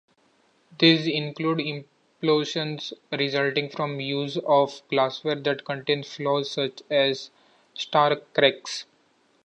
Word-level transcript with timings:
These 0.79 1.05
include 1.05 1.59
implosions 1.59 2.91
resulting 3.11 3.69
from 3.69 3.99
use 3.99 4.39
of 4.47 4.81
glassware 4.89 5.39
that 5.41 5.63
contains 5.63 6.15
flaws, 6.15 6.49
such 6.49 6.81
as 6.89 7.29
star-cracks. 7.75 8.85